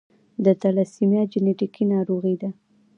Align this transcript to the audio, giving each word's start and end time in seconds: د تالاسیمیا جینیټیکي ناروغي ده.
د 0.43 0.45
تالاسیمیا 0.61 1.23
جینیټیکي 1.31 1.83
ناروغي 1.93 2.35
ده. 2.41 2.49